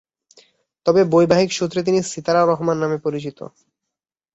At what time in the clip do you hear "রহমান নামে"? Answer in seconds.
2.43-2.97